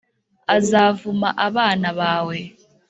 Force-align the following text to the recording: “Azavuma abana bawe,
“Azavuma 0.55 1.29
abana 1.47 1.89
bawe, 1.99 2.37